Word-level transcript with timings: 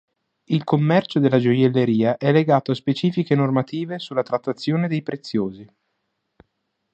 Il 0.45 0.63
commercio 0.63 1.19
della 1.19 1.37
gioielleria 1.37 2.17
è 2.17 2.31
legato 2.31 2.71
a 2.71 2.73
specifiche 2.73 3.35
normative 3.35 3.99
sulla 3.99 4.23
trattazione 4.23 4.87
dei 4.87 5.03
preziosi. 5.03 5.69